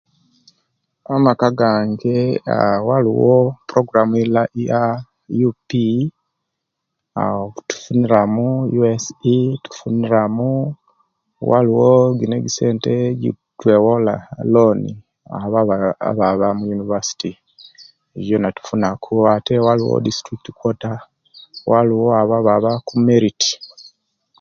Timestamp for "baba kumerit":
22.49-23.41